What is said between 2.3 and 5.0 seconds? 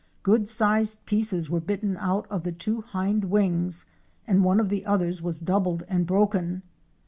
of the two hind wings and one of the